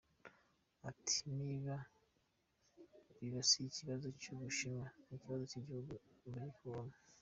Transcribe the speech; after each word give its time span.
Ati: 0.89 1.17
“Niba 1.37 1.75
biba 3.17 3.41
si 3.49 3.59
ikibazo 3.69 4.07
cy’u 4.21 4.33
Bushinwa 4.39 4.87
ni 5.05 5.13
ikibazo 5.17 5.43
cy’igihugu 5.51 5.93
biri 6.33 6.51
kubamo.” 6.57 6.95